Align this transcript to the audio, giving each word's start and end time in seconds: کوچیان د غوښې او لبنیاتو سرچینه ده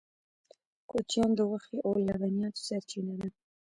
کوچیان 0.89 1.31
د 1.35 1.39
غوښې 1.49 1.77
او 1.85 1.91
لبنیاتو 2.07 2.65
سرچینه 2.67 3.13
ده 3.19 3.27